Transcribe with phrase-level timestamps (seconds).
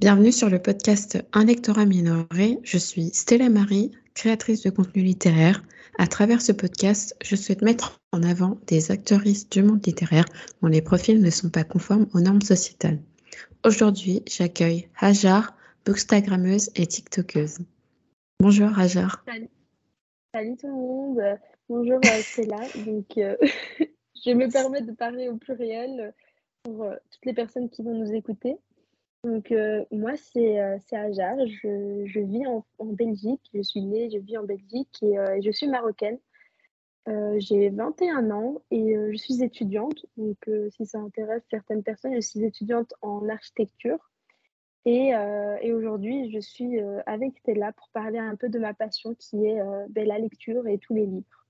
[0.00, 2.58] Bienvenue sur le podcast Un lectorat minoré.
[2.62, 5.62] Je suis Stella Marie, créatrice de contenu littéraire.
[5.98, 10.24] À travers ce podcast, je souhaite mettre en avant des actrices du monde littéraire
[10.62, 12.98] dont les profils ne sont pas conformes aux normes sociétales.
[13.64, 15.56] Aujourd'hui, j'accueille Hajar,
[15.86, 17.58] bookstagrammeuse et tiktokeuse.
[18.40, 19.24] Bonjour Hajar.
[19.26, 19.48] Salut.
[20.34, 21.20] Salut tout le monde.
[21.68, 22.60] Bonjour euh, Stella.
[22.84, 23.36] Donc, euh,
[24.26, 26.12] je me permets de parler au pluriel
[26.64, 28.56] pour euh, toutes les personnes qui vont nous écouter.
[29.24, 30.76] Donc, euh, moi, c'est euh.
[30.92, 33.40] Je, vis en, Belgique.
[33.54, 36.18] Je suis née, je vis en Belgique et euh, je suis marocaine.
[37.08, 40.04] Euh, J'ai 21 ans et je suis étudiante.
[40.16, 40.36] Donc,
[40.76, 44.10] si ça intéresse certaines personnes, je suis étudiante en architecture.
[44.86, 45.12] Et,
[45.62, 49.62] et aujourd'hui, je suis avec Stella pour parler un peu de ma passion qui est
[49.88, 51.46] ben, la lecture et tous les livres.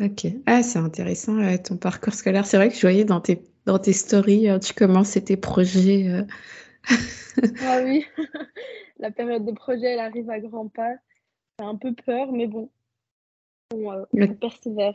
[0.00, 0.26] Ok.
[0.46, 2.46] Ah, c'est intéressant ton parcours scolaire.
[2.46, 6.24] C'est vrai que je voyais dans tes, dans tes stories, tu commences tes projets
[7.62, 8.04] ah oui,
[8.98, 10.94] la période de projet, elle arrive à grands pas.
[11.58, 12.70] J'ai un peu peur, mais bon,
[13.72, 14.94] on, euh, on persévère.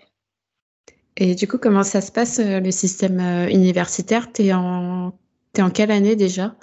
[1.16, 4.31] Et du coup, comment ça se passe euh, le système euh, universitaire?
[4.31, 5.14] Tu es, en...
[5.58, 6.55] es en quelle année déjà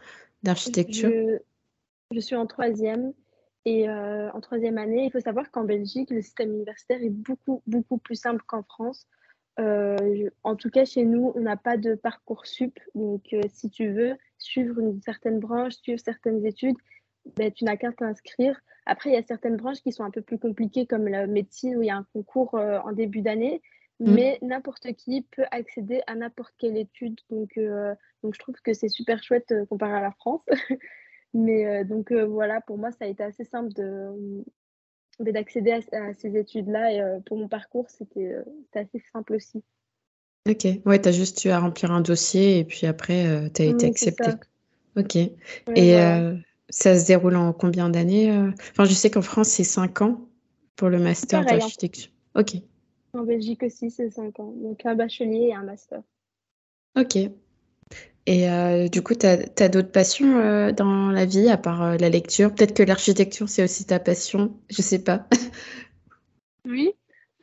[0.42, 1.10] d'architecture?
[1.10, 1.38] Je...
[2.12, 3.12] je, suis en troisième.
[3.66, 7.62] Et euh, en troisième année, il faut savoir qu'en Belgique, le système universitaire est beaucoup,
[7.66, 9.08] beaucoup plus simple qu'en France.
[9.58, 12.78] Euh, en tout cas, chez nous, on n'a pas de parcours sup.
[12.94, 16.76] Donc, euh, si tu veux suivre une certaine branche, suivre certaines études,
[17.36, 18.60] ben, tu n'as qu'à t'inscrire.
[18.86, 21.76] Après, il y a certaines branches qui sont un peu plus compliquées, comme la médecine,
[21.76, 23.60] où il y a un concours euh, en début d'année.
[23.98, 24.14] Mmh.
[24.14, 27.18] Mais n'importe qui peut accéder à n'importe quelle étude.
[27.30, 30.42] Donc, euh, donc, je trouve que c'est super chouette euh, comparé à la France.
[31.34, 34.44] mais donc, voilà, pour moi, ça a été assez simple de,
[35.18, 36.92] d'accéder à, à, ces études-là.
[36.92, 38.36] Et pour mon parcours, c'était
[38.74, 39.62] assez simple aussi.
[40.48, 43.62] Ok, ouais, tu as juste eu à remplir un dossier et puis après, euh, tu
[43.62, 44.30] as été accepté.
[44.96, 45.14] Ok.
[45.14, 45.30] Ouais,
[45.74, 46.34] et voilà.
[46.68, 48.30] ça se déroule en combien d'années
[48.70, 50.20] Enfin, je sais qu'en France, c'est 5 ans
[50.76, 52.10] pour le master d'architecture.
[52.34, 52.56] Ok.
[53.12, 54.52] En Belgique aussi, c'est 5 ans.
[54.56, 56.02] Donc un bachelier et un master.
[56.96, 57.16] Ok.
[58.26, 61.82] Et euh, du coup, tu as, as d'autres passions euh, dans la vie à part
[61.82, 62.52] euh, la lecture?
[62.52, 65.28] Peut-être que l'architecture, c'est aussi ta passion Je sais pas.
[66.64, 66.92] oui.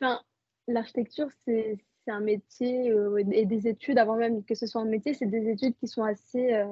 [0.00, 0.20] Enfin,
[0.68, 1.78] l'architecture, c'est
[2.10, 2.92] un métier
[3.32, 6.02] et des études, avant même que ce soit un métier, c'est des études qui sont
[6.02, 6.62] assez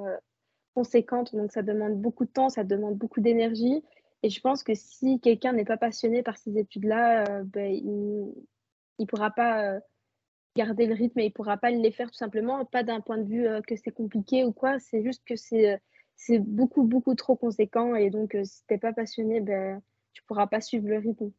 [0.73, 1.35] conséquentes.
[1.35, 3.83] Donc, ça demande beaucoup de temps, ça demande beaucoup d'énergie.
[4.23, 8.33] Et je pense que si quelqu'un n'est pas passionné par ces études-là, ben, il
[8.99, 9.79] ne pourra pas
[10.55, 13.27] garder le rythme et il pourra pas les faire tout simplement, pas d'un point de
[13.27, 15.77] vue euh, que c'est compliqué ou quoi, c'est juste que c'est euh,
[16.15, 19.81] c'est beaucoup beaucoup trop conséquent et donc euh, si t'es pas passionné, ben
[20.13, 21.31] tu pourras pas suivre le rythme.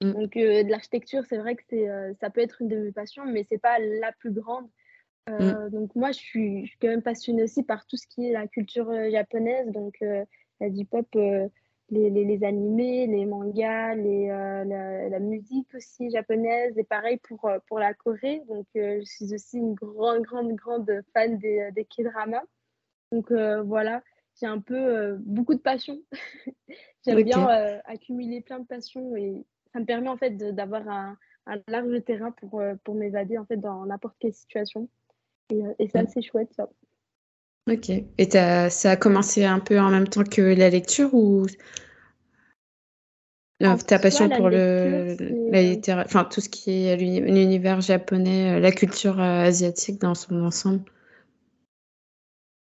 [0.00, 0.12] Mm.
[0.12, 2.92] Donc euh, de l'architecture, c'est vrai que c'est euh, ça peut être une de mes
[2.92, 4.68] passions, mais c'est pas la plus grande.
[5.28, 5.68] Mm.
[5.70, 8.32] Donc moi, je suis, je suis quand même passionnée aussi par tout ce qui est
[8.32, 11.06] la culture japonaise, donc la hip-hop
[11.90, 17.18] les, les, les, animés, les mangas, les, euh, la, la, musique aussi japonaise, et pareil
[17.18, 18.42] pour, euh, pour la Corée.
[18.48, 22.44] Donc, euh, je suis aussi une grande, grande, grande fan des, des K-dramas.
[23.12, 24.02] Donc, euh, voilà,
[24.40, 25.98] j'ai un peu euh, beaucoup de passion.
[27.04, 27.24] J'aime okay.
[27.24, 31.16] bien accumuler plein de passions et ça me permet en fait d'avoir un,
[31.46, 34.88] un, large terrain pour, pour m'évader en fait dans n'importe quelle situation.
[35.50, 36.68] Et, et ça, c'est chouette, ça.
[37.70, 37.90] Ok.
[37.90, 41.46] Et ça a commencé un peu en même temps que la lecture ou
[43.60, 45.16] non, ta passion pour le,
[45.50, 50.90] la littérature, enfin tout ce qui est l'univers japonais, la culture asiatique dans son ensemble?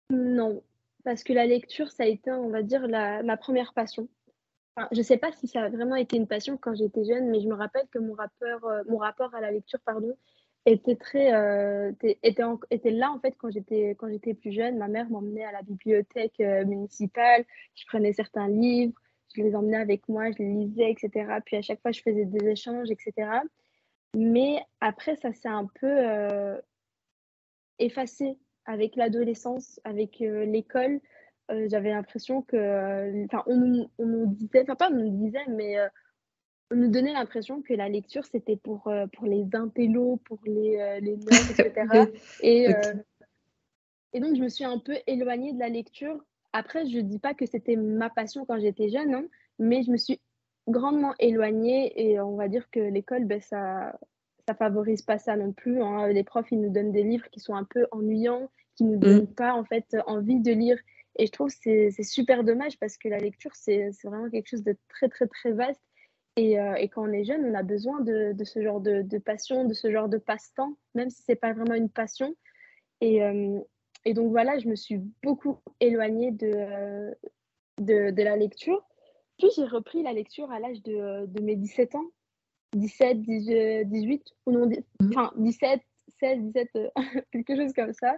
[0.09, 0.62] Non,
[1.05, 4.09] parce que la lecture, ça a été, on va dire, la, ma première passion.
[4.93, 7.41] Je ne sais pas si ça a vraiment été une passion quand j'étais jeune, mais
[7.41, 8.17] je me rappelle que mon,
[8.89, 10.17] mon rapport à la lecture, pardon,
[10.65, 12.19] était très euh, était,
[12.71, 14.79] était là en fait quand j'étais quand j'étais plus jeune.
[14.79, 17.45] Ma mère m'emmenait à la bibliothèque euh, municipale.
[17.75, 18.95] Je prenais certains livres
[19.35, 22.25] je les emmenais avec moi je les lisais etc puis à chaque fois je faisais
[22.25, 23.29] des échanges etc
[24.17, 26.61] mais après ça s'est un peu euh,
[27.79, 31.01] effacé avec l'adolescence avec euh, l'école
[31.50, 35.77] euh, j'avais l'impression que enfin on, on, nous disait enfin pas on nous disait mais
[36.71, 40.78] on nous donnait l'impression que la lecture, c'était pour, euh, pour les intellos, pour les,
[40.78, 41.72] euh, les etc.
[42.42, 42.89] et, okay.
[42.89, 42.95] euh,
[44.13, 46.25] et donc, je me suis un peu éloignée de la lecture.
[46.53, 49.25] Après, je ne dis pas que c'était ma passion quand j'étais jeune, hein,
[49.59, 50.21] mais je me suis
[50.69, 53.98] grandement éloignée et on va dire que l'école, ben, ça
[54.48, 55.83] ça favorise pas ça non plus.
[55.83, 56.09] Hein.
[56.09, 58.98] Les profs, ils nous donnent des livres qui sont un peu ennuyants, qui ne nous
[58.98, 59.34] donnent mmh.
[59.34, 60.78] pas en fait envie de lire.
[61.16, 64.62] Et je trouve que c'est super dommage parce que la lecture, c'est vraiment quelque chose
[64.62, 65.83] de très, très, très vaste
[66.36, 69.03] et, euh, et, quand on est jeune, on a besoin de, de ce genre de,
[69.03, 72.34] de, passion, de ce genre de passe-temps, même si ce n'est pas vraiment une passion.
[73.01, 73.59] Et, euh,
[74.04, 77.15] et donc voilà, je me suis beaucoup éloignée de,
[77.78, 78.83] de, la lecture.
[79.39, 82.06] Puis j'ai repris la lecture à l'âge de, de, mes 17 ans,
[82.74, 85.10] 17, 18, ou non, mmh.
[85.10, 85.80] enfin 17,
[86.21, 86.68] 16, 17,
[87.33, 88.16] quelque chose comme ça.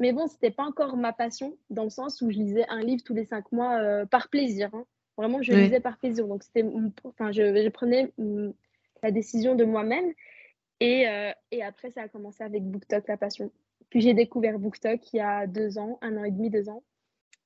[0.00, 3.02] Mais bon, c'était pas encore ma passion, dans le sens où je lisais un livre
[3.04, 4.70] tous les cinq mois euh, par plaisir.
[4.72, 4.84] Hein.
[5.16, 6.26] Vraiment, je lisais par plaisir.
[6.26, 6.64] Donc, c'était,
[7.04, 8.50] enfin, je, je, prenais mm,
[9.04, 10.12] la décision de moi-même.
[10.80, 13.52] Et, euh, et, après, ça a commencé avec BookTok, la passion.
[13.90, 16.82] Puis j'ai découvert BookTok il y a deux ans, un an et demi, deux ans.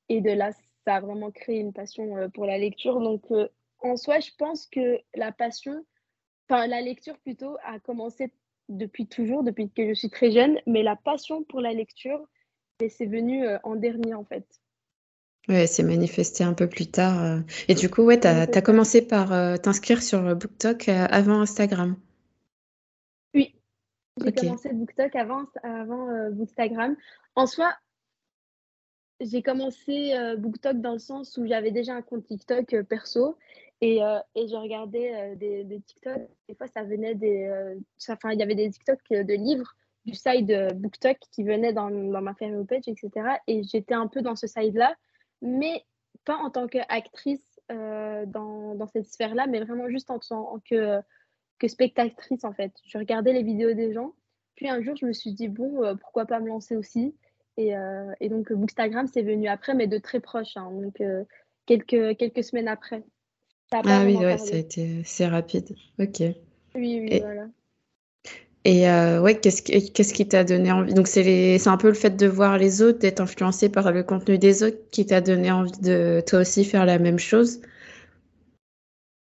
[0.09, 0.53] Et de là,
[0.87, 2.99] ça a vraiment créé une passion euh, pour la lecture.
[3.01, 3.27] Donc,
[3.81, 5.85] en soi, je pense que la passion,
[6.49, 8.33] enfin, la lecture plutôt, a commencé
[8.71, 10.59] depuis toujours, depuis que je suis très jeune.
[10.67, 12.27] Mais la passion pour la lecture,
[12.81, 14.45] et c'est venu euh, en dernier en fait.
[15.49, 17.25] Ouais, c'est manifesté un peu plus tard.
[17.25, 17.41] Euh.
[17.69, 21.97] Et du coup, ouais, tu as, commencé par euh, t'inscrire sur BookTok avant Instagram.
[23.35, 23.55] Oui,
[24.23, 26.97] j'ai commencé BookTok avant, avant Bookstagram.
[27.35, 27.73] En soi,
[29.21, 33.39] j'ai commencé BookTok dans le sens où j'avais déjà un compte TikTok perso
[33.81, 34.01] et,
[34.35, 36.21] et, je regardais des, des, TikTok.
[36.47, 37.75] Des fois, ça venait des.
[38.07, 39.75] Enfin, il y avait des TikTok de livres
[40.09, 43.11] du side BookTok qui venait dans, dans ma family page, etc.
[43.47, 44.95] Et j'étais un peu dans ce side-là,
[45.43, 45.85] mais
[46.25, 51.01] pas en tant qu'actrice euh, dans, dans, cette sphère-là, mais vraiment juste en tant que,
[51.59, 52.73] que spectatrice, en fait.
[52.87, 54.13] Je regardais les vidéos des gens.
[54.55, 57.15] Puis un jour, je me suis dit, bon, euh, pourquoi pas me lancer aussi
[57.57, 60.57] et, euh, et, donc, Bookstagram, c'est venu après, mais de très proche.
[60.57, 61.03] Hein, donc,
[61.67, 63.03] quelques, quelques semaines après.
[63.73, 65.77] Ah oui, ouais, ça a été c'est rapide.
[65.99, 66.21] Ok.
[66.75, 67.49] Oui, oui, voilà.
[68.65, 69.63] Et euh, ouais, qu'est-ce
[70.13, 70.93] qui, t'a donné envie?
[70.93, 74.39] Donc c'est, un peu le fait de voir les autres, d'être influencé par le contenu
[74.39, 77.61] des autres qui t'a donné envie de toi aussi faire la même chose?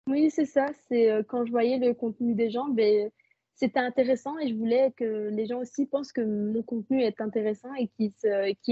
[0.09, 0.67] Oui, c'est ça.
[0.87, 3.09] C'est euh, quand je voyais le contenu des gens, ben,
[3.55, 7.73] c'était intéressant et je voulais que les gens aussi pensent que mon contenu est intéressant
[7.75, 8.13] et qu'ils,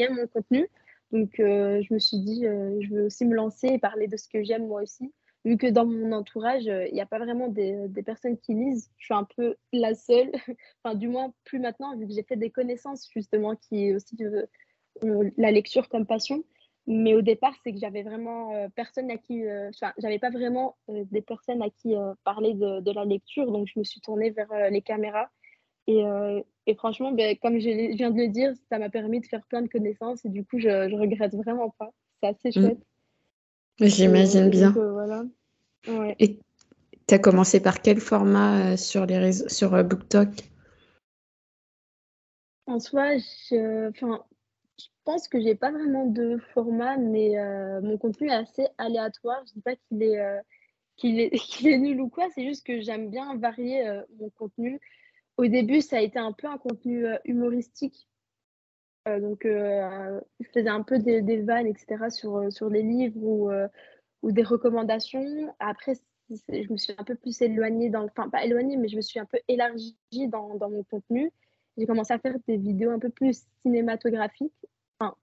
[0.01, 0.67] aiment mon contenu.
[1.11, 4.27] Donc euh, je me suis dit, je veux aussi me lancer et parler de ce
[4.27, 5.13] que j'aime moi aussi
[5.45, 8.53] vu que dans mon entourage, euh, il n'y a pas vraiment des, des, personnes qui
[8.53, 10.31] lisent, je suis un peu la seule,
[10.83, 15.29] enfin du moins plus maintenant, vu que j'ai fait des connaissances justement qui aussi euh,
[15.37, 16.43] la lecture comme passion.
[16.87, 20.77] Mais au départ, c'est que j'avais vraiment euh, personne à qui, enfin, j'avais pas vraiment
[20.87, 24.69] des personnes à qui parler de, de, la lecture, donc je me suis tournée vers
[24.69, 25.29] les caméras.
[25.87, 26.03] Et,
[26.67, 29.63] et franchement, ben, comme je, viens de le dire, ça m'a permis de faire plein
[29.63, 31.89] de connaissances et du coup, je, je regrette vraiment pas.
[32.21, 32.77] C'est assez mmh.
[33.79, 34.71] J'imagine bien.
[34.71, 35.23] voilà.
[36.19, 36.39] Et
[37.07, 40.29] tu as commencé par quel format euh, sur, les réseaux, sur euh, BookTok?
[42.67, 48.29] En soi, je, je pense que j'ai pas vraiment de format, mais euh, mon contenu
[48.29, 49.43] est assez aléatoire.
[49.47, 50.41] Je dis pas qu'il est,
[50.95, 54.79] qu'il est, qu'il est, nul ou quoi, c'est juste que j'aime bien varier mon contenu.
[55.37, 58.07] Au début, ça a été un peu un contenu humoristique.
[59.07, 60.19] Donc, je
[60.53, 63.51] faisais un peu des, des vannes, etc., sur, sur les livres ou
[64.25, 65.53] ou des recommandations.
[65.59, 65.93] Après,
[66.29, 69.19] je me suis un peu plus éloignée, dans, enfin pas éloignée, mais je me suis
[69.19, 69.95] un peu élargie
[70.27, 71.31] dans, dans mon contenu.
[71.77, 74.53] J'ai commencé à faire des vidéos un peu plus cinématographiques.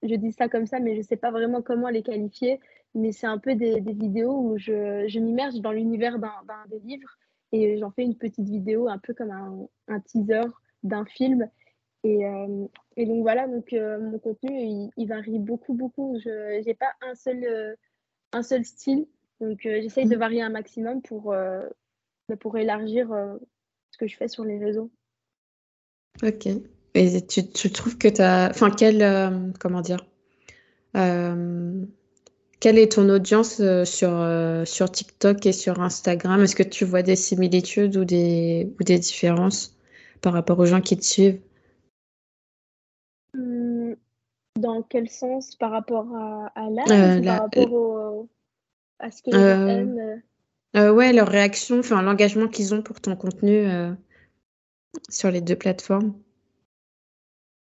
[0.02, 2.60] Je dis ça comme ça, mais je ne sais pas vraiment comment les qualifier.
[2.94, 6.30] Mais c'est un peu des, des, vidéos où je, je m'immerge dans l'univers d'un
[6.68, 7.16] des livres
[7.50, 10.42] et j'en fais une petite vidéo un peu comme un, un teaser
[10.82, 11.48] d'un film.
[12.04, 12.66] Et, euh,
[12.96, 16.18] et, donc voilà, donc euh, mon contenu, il, il, varie beaucoup, beaucoup.
[16.22, 17.74] Je n'ai pas un seul euh,
[18.32, 19.06] un seul style.
[19.40, 20.20] Donc, j'essaye de mm.
[20.20, 21.34] varier un maximum pour,
[22.28, 23.08] bah, pour élargir
[23.90, 24.90] ce que je fais sur les réseaux.
[26.22, 26.46] Ok.
[26.94, 28.50] Et tu, tu trouves que tu as.
[28.50, 29.52] Enfin, quel.
[29.58, 30.06] comment dire
[30.94, 36.40] Quelle est ton audience sur, sur TikTok et sur Instagram?
[36.42, 39.76] Est-ce que tu vois des similitudes ou des, ou des différences
[40.20, 41.40] par rapport aux gens qui te suivent?
[43.34, 43.94] Mmh,
[44.56, 48.28] dans quel sens Par rapport à, à l'âge Par rapport au,
[49.02, 50.22] à ce gens aiment
[50.76, 53.92] euh, Ouais, leur réaction, enfin l'engagement qu'ils ont pour ton contenu euh,
[55.10, 56.14] sur les deux plateformes.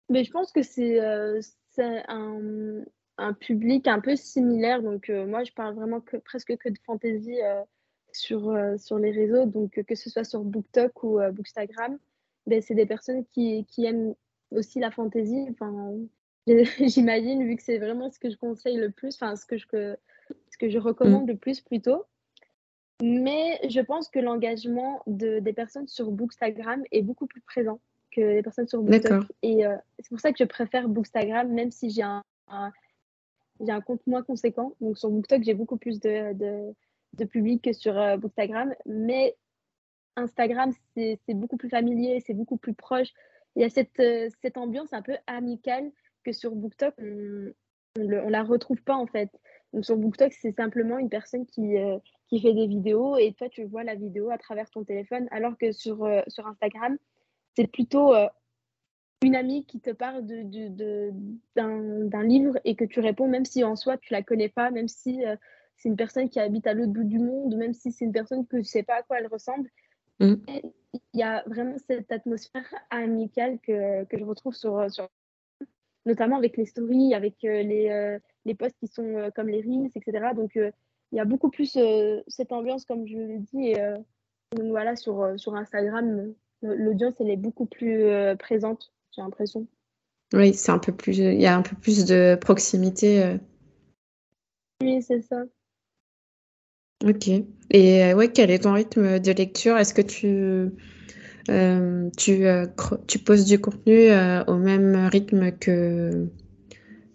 [0.10, 1.42] Mais je pense que c'est euh,
[1.78, 2.84] un,
[3.18, 4.82] un, public un peu similaire.
[4.82, 7.38] Donc moi, je parle vraiment que, presque que de fantasy
[8.12, 9.46] sur, sur les réseaux.
[9.46, 11.98] Donc que ce soit sur BookTok ou Bookstagram,
[12.48, 14.16] ben, c'est des personnes qui, qui aiment
[14.52, 15.48] aussi la fantasy.
[15.52, 15.94] Enfin,
[16.80, 19.66] j'imagine, vu que c'est vraiment ce que je conseille le plus, enfin, ce que je,
[20.52, 21.32] ce que je recommande mm.
[21.32, 22.04] le plus plutôt.
[23.04, 27.80] Mais je pense que l'engagement de, des personnes sur Bookstagram est beaucoup plus présent
[28.12, 29.26] que les personnes sur BookTok.
[29.42, 32.24] Et euh, c'est pour ça que je préfère Bookstagram, même si j'ai un,
[33.60, 34.74] j'ai un compte moins conséquent.
[34.80, 36.74] Donc sur BookTok, j'ai beaucoup plus de, de,
[37.14, 38.74] de, public que sur euh, Bookstagram.
[38.86, 39.36] Mais
[40.16, 43.12] Instagram, c'est beaucoup plus familier, c'est beaucoup plus proche.
[43.56, 45.92] Il y a cette, euh, cette ambiance un peu amicale
[46.24, 49.30] que sur BookTok, on ne la retrouve pas en fait.
[49.74, 51.98] Donc sur BookTok, c'est simplement une personne qui, euh,
[52.28, 55.58] qui fait des vidéos et toi, tu vois la vidéo à travers ton téléphone, alors
[55.58, 56.98] que sur, euh, sur Instagram,
[57.56, 58.14] c'est plutôt
[59.22, 61.12] une amie qui te parle d'un de,
[61.56, 64.90] de, livre et que tu réponds, même si en soi, tu la connais pas, même
[64.90, 65.24] si
[65.78, 68.46] c'est une personne qui habite à l'autre bout du monde, même si c'est une personne
[68.46, 69.70] que tu sais pas à quoi elle ressemble.
[70.20, 70.36] Mm.
[71.14, 75.10] Il y a vraiment cette atmosphère amicale que, que je retrouve sur, sur
[76.06, 79.62] notamment avec les stories, avec euh, les, euh, les posts qui sont euh, comme les
[79.62, 80.28] reels, etc.
[80.36, 81.78] Donc, il y a beaucoup plus
[82.28, 83.70] cette ambiance, comme je l'ai dit.
[83.70, 83.78] Et,
[84.56, 89.68] donc, voilà, sur, sur Instagram, l'audience, elle est beaucoup plus présente, j'ai l'impression.
[90.34, 93.38] Oui, c'est un peu plus, il y a un peu plus de proximité.
[94.82, 95.44] Oui, c'est ça.
[97.06, 97.30] Ok.
[97.72, 99.78] Et ouais, quel est ton rythme de lecture?
[99.78, 100.72] Est-ce que tu
[101.50, 102.66] euh, tu, euh,
[103.08, 106.28] tu poses du contenu euh, au même rythme que,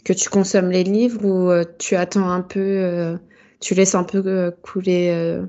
[0.05, 3.19] que tu consommes les livres ou tu attends un peu,
[3.61, 5.41] tu laisses un peu couler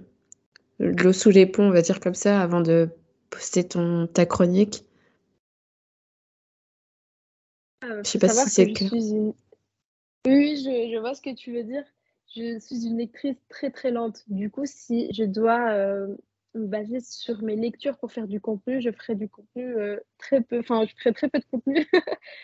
[0.80, 2.90] l'eau sous les ponts, on va dire comme ça, avant de
[3.30, 4.84] poster ton, ta chronique?
[7.84, 8.92] Je sais pas si c'est clair.
[10.28, 11.84] Oui, je, je, vois ce que tu veux dire.
[12.36, 14.24] Je suis une lectrice très très lente.
[14.28, 16.08] Du coup, si je dois
[16.54, 20.60] basée sur mes lectures pour faire du contenu, je ferai du contenu euh, très peu,
[20.60, 21.88] enfin, je ferai très peu de contenu.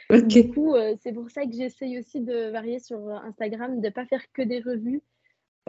[0.27, 3.91] Du coup, euh, c'est pour ça que j'essaye aussi de varier sur Instagram, de ne
[3.91, 5.01] pas faire que des revues.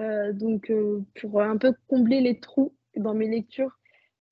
[0.01, 0.73] Euh, donc,
[1.21, 3.79] pour un peu combler les trous dans mes lectures.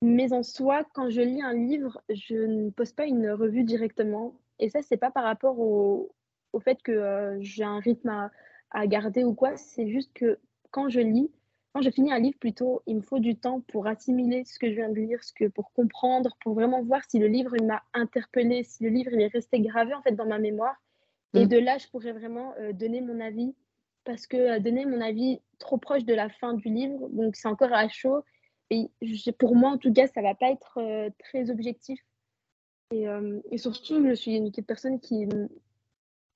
[0.01, 4.39] Mais en soi, quand je lis un livre, je ne poste pas une revue directement.
[4.59, 6.15] Et ça, c'est pas par rapport au,
[6.53, 8.31] au fait que j'ai un rythme à,
[8.71, 9.55] à garder ou quoi.
[9.57, 10.39] C'est juste que
[10.71, 11.31] quand je lis,
[11.73, 14.69] quand je finis un livre, plutôt, il me faut du temps pour assimiler ce que
[14.69, 17.83] je viens de lire, ce que, pour comprendre, pour vraiment voir si le livre m'a
[17.93, 20.75] interpellé, si le livre il est resté gravé en fait dans ma mémoire.
[21.33, 21.49] Et mm.
[21.49, 23.53] de là, je pourrais vraiment euh, donner mon avis.
[24.05, 27.47] Parce que euh, donner mon avis trop proche de la fin du livre, donc c'est
[27.47, 28.23] encore à chaud.
[28.69, 28.89] Et
[29.37, 31.99] pour moi, en tout cas, ça va pas être euh, très objectif.
[32.91, 33.05] Et,
[33.51, 35.27] et, surtout, je suis une personne qui,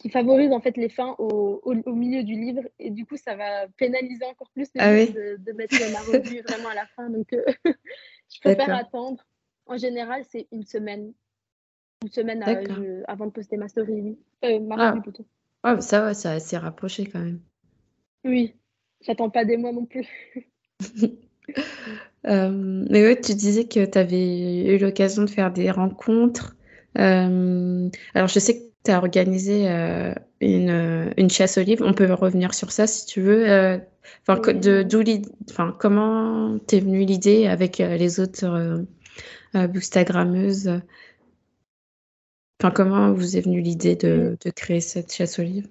[0.01, 2.63] qui favorise en fait les fins au, au, milieu du livre.
[2.79, 6.69] Et du coup ça va pénaliser encore plus ah de, de, mettre ma revue vraiment
[6.69, 7.11] à la fin.
[7.11, 7.43] Donc euh,
[8.33, 9.23] je préfère attendre.
[9.67, 11.13] En général c'est une semaine.
[12.03, 14.17] Une semaine euh, avant de poster ma story oui.
[14.43, 14.89] Euh, ma ah.
[14.89, 15.25] revue plutôt.
[15.61, 17.39] Ah, ça va ça s'est rapproché quand même.
[18.23, 18.55] Oui.
[19.01, 20.07] J'attends pas des mois non plus.
[22.23, 26.55] Mais ouais tu disais que tu avais eu l'occasion de faire des rencontres.
[26.95, 31.85] Alors je sais que tu as organisé euh, une, une, chasse aux livres.
[31.87, 33.49] On peut revenir sur ça si tu veux.
[33.49, 33.77] Euh,
[34.27, 34.41] enfin,
[35.49, 38.85] enfin, comment t'es venue l'idée avec euh, les autres
[39.53, 40.81] bookstagrammeuses
[42.61, 45.69] Enfin, comment vous est venue l'idée de, de, créer cette chasse aux livres?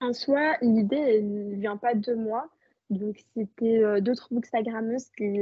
[0.00, 2.48] En soi, l'idée ne vient pas de moi.
[2.88, 5.38] Donc, c'était d'autres bookstagrammeuses qui,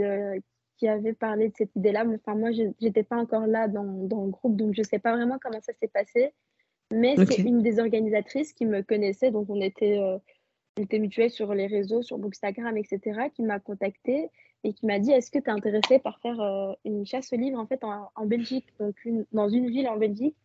[0.78, 2.04] qui avait parlé de cette idée-là.
[2.06, 4.98] Enfin, moi, je n'étais pas encore là dans, dans, le groupe, donc je ne sais
[4.98, 6.32] pas vraiment comment ça s'est passé.
[6.90, 10.16] Mais c'est une des organisatrices qui me connaissait, donc on était, euh,
[10.78, 14.30] on était mutuels sur les réseaux, sur Bookstagram, etc., qui m'a contacté
[14.64, 17.36] et qui m'a dit Est-ce que tu es intéressé par faire euh, une chasse aux
[17.36, 20.36] livres en, fait, en, en Belgique, donc une, dans une ville en Belgique?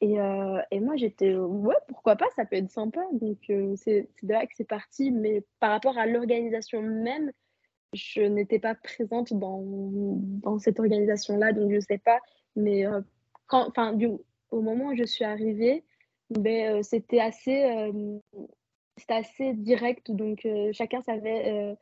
[0.00, 3.00] Et, euh, et, moi, j'étais, ouais, pourquoi pas, ça peut être sympa.
[3.12, 3.38] Donc,
[3.76, 5.10] c'est de là que c'est parti.
[5.10, 7.30] Mais par rapport à l'organisation même,
[7.94, 12.20] je n'étais pas présente dans, dans cette organisation-là, donc je ne sais pas.
[12.56, 13.00] Mais euh,
[13.46, 13.96] quand, enfin,
[14.50, 15.84] au moment où je suis arrivée,
[16.30, 18.18] ben, euh, c'était assez, euh,
[19.08, 20.10] assez direct.
[20.10, 21.76] Donc chacun savait.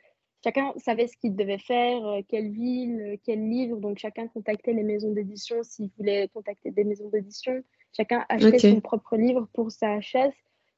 [0.44, 3.76] Chacun savait ce qu'il devait faire, quelle ville, quel livre.
[3.76, 7.62] Donc, chacun contactait les maisons d'édition s'il voulait contacter des maisons d'édition.
[7.96, 10.32] Chacun achetait son propre livre pour sa chaise.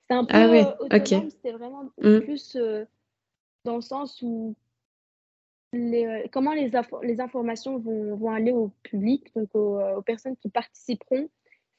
[0.07, 1.31] C'est un peu ah autonome.
[1.31, 2.19] C'était vraiment mm.
[2.21, 2.59] plus
[3.65, 4.55] dans le sens où
[5.75, 6.71] euh, comment les,
[7.03, 11.29] les informations vont, vont, aller au public, donc euh, aux, personnes qui participeront.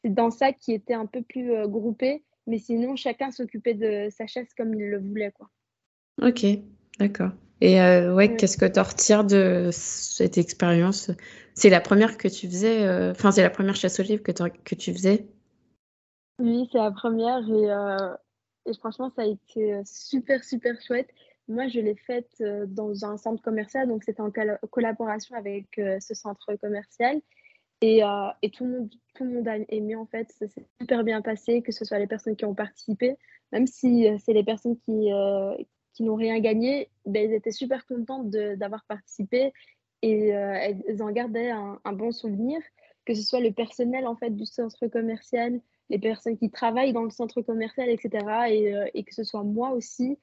[0.03, 4.09] C'est dans ça qui était un peu plus euh, groupé, mais sinon chacun s'occupait de
[4.09, 5.31] sa chaise comme il le voulait.
[5.31, 5.49] Quoi.
[6.21, 6.45] Ok,
[6.99, 7.31] d'accord.
[7.61, 11.09] Et ouais, qu'est-ce que tu retires de cette expérience?
[11.53, 14.75] C'est la première que tu faisais, enfin c'est la première chasse aux livres que, que
[14.75, 15.25] tu faisais?
[16.37, 21.07] Oui, c'est la première et, et franchement ça a été super super chouette.
[21.47, 24.31] Moi, je l'ai faite euh, dans un centre commercial, donc c'était en
[24.71, 27.21] collaboration avec euh, ce centre commercial.
[27.81, 30.31] Et, euh, et, tout, le monde, tout le monde a aimé, en fait.
[30.31, 33.15] Ça s'est super bien passé, que ce soit les personnes qui ont participé,
[33.51, 35.09] même si c'est les personnes qui,
[35.93, 39.53] qui n'ont rien gagné, ben, elles étaient super contentes d'avoir participé
[40.01, 42.59] et elles en gardaient un, bon souvenir,
[43.05, 45.59] que ce soit le personnel, en fait, du centre commercial,
[45.89, 48.25] les personnes qui travaillent dans le centre commercial, etc.
[48.49, 50.17] Et, et que ce soit moi aussi.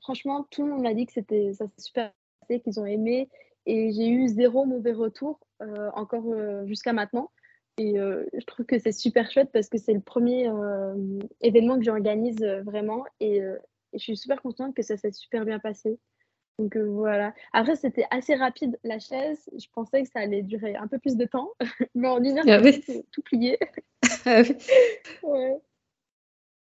[0.00, 3.28] Franchement, tout le monde m'a dit que c'était ça s'est super passé, qu'ils ont aimé.
[3.64, 5.38] Et j'ai eu zéro mauvais retour
[5.94, 6.24] encore
[6.66, 7.30] jusqu'à maintenant.
[7.78, 10.50] Et je trouve que c'est super chouette parce que c'est le premier
[11.40, 13.04] événement que j'organise vraiment.
[13.20, 15.98] Et, et, je suis super contente que ça s'est super bien passé.
[16.58, 17.34] Donc euh, voilà.
[17.52, 19.50] Après, c'était assez rapide la chaise.
[19.56, 21.50] Je pensais que ça allait durer un peu plus de temps.
[21.94, 23.58] Mais en une heure, ah tout plié.
[24.26, 24.56] ah oui.
[25.22, 25.56] ouais.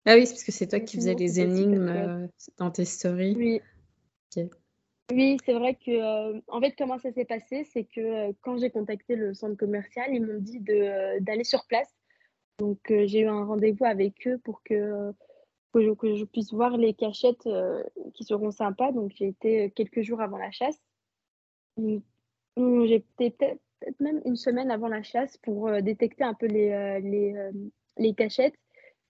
[0.05, 3.35] Ah oui, parce que c'est toi qui faisais les énigmes euh, dans tes stories.
[3.37, 3.61] Oui.
[5.11, 8.71] Oui, c'est vrai que, euh, en fait, comment ça s'est passé, c'est que quand j'ai
[8.71, 11.93] contacté le centre commercial, ils m'ont dit d'aller sur place.
[12.57, 15.13] Donc, j'ai eu un rendez-vous avec eux pour que
[15.95, 17.83] que je, puisse voir les cachettes euh,
[18.13, 18.91] qui seront sympas.
[18.91, 20.79] Donc, j'ai été quelques jours avant la chasse.
[21.77, 26.71] J'ai été peut-être même une semaine avant la chasse pour euh, détecter un peu les,
[26.71, 27.51] euh, les,
[27.97, 28.55] les, cachettes.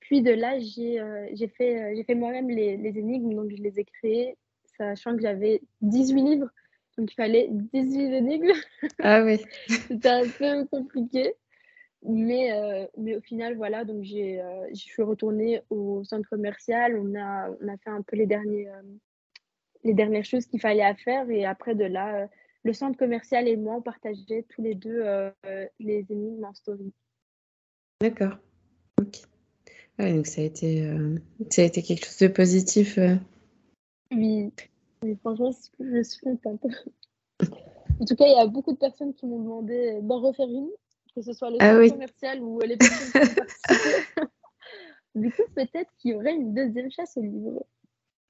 [0.07, 3.85] Puis de là, j'ai fait, j'ai fait moi-même les, les, énigmes, donc je les ai
[3.85, 4.37] créées,
[4.77, 6.49] sachant que j'avais 18 livres.
[6.97, 8.53] Donc, il fallait 18 énigmes.
[8.99, 9.39] Ah oui.
[9.87, 11.33] C'était un peu compliqué.
[12.07, 16.97] Mais, euh, mais au final, voilà, donc j'ai, euh, je suis retournée au centre commercial.
[16.97, 18.81] On a, on a fait un peu les, derniers, euh,
[19.83, 21.29] les dernières choses qu'il fallait à faire.
[21.29, 22.29] Et après, de là,
[22.63, 25.03] le centre commercial et moi, on partageait tous les deux
[25.79, 26.93] les énigmes en story.
[28.01, 28.37] D'accord.
[29.01, 29.21] Ok.
[29.99, 30.89] Donc ça a, été,
[31.49, 32.99] ça a été quelque chose de positif.
[34.11, 34.51] Oui.
[35.03, 36.65] oui, franchement, je suis contente.
[37.41, 40.69] en tout cas, il y a beaucoup de personnes qui m'ont demandé d'en refaire une
[41.15, 43.29] que ce soit le ah commercial ou les personnes qui
[45.15, 47.65] Du coup, peut-être qu'il y aurait une deuxième chasse au livre.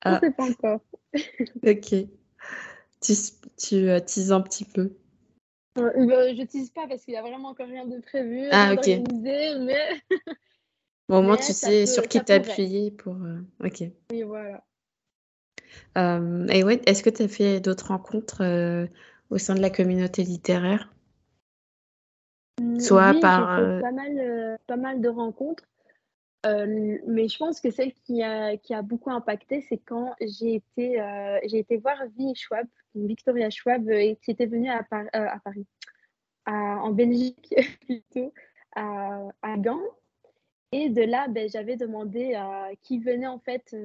[0.03, 0.19] Je ne ah.
[0.19, 0.81] sais pas encore.
[1.65, 1.95] ok.
[3.01, 3.13] Tu,
[3.57, 4.95] tu uh, teases un petit peu.
[5.79, 5.91] Euh,
[6.37, 8.47] je tease pas parce qu'il n'y a vraiment encore rien de prévu.
[8.51, 8.87] Ah, ok.
[9.23, 9.99] Mais...
[11.09, 13.15] au moins, tu sais sur qui t'appuyer pour.
[13.15, 13.83] Euh, ok.
[14.11, 14.63] Oui, voilà.
[15.97, 18.41] Euh, et ouais, est-ce que tu as fait d'autres rencontres
[19.29, 20.91] au sein de la communauté littéraire?
[22.79, 23.57] Soit par.
[23.57, 25.63] Fait pas, mal, pas mal de rencontres.
[26.45, 31.03] mais je pense que celle qui a, qui a beaucoup impacté, c'est quand j'ai été,
[31.45, 33.89] j'ai été voir Vi Schwab, Victoria Schwab,
[34.21, 35.67] qui était venue à, à Paris,
[36.47, 37.53] en Belgique
[37.85, 38.33] plutôt,
[38.75, 39.81] à, à, Gand.
[40.75, 43.75] Et de là, ben, j'avais demandé à qui venait en fait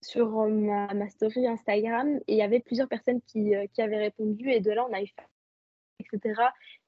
[0.00, 2.16] sur ma, ma, story Instagram.
[2.26, 4.50] Et il y avait plusieurs personnes qui, qui avaient répondu.
[4.50, 5.12] Et de là, on a eu
[6.00, 6.34] etc.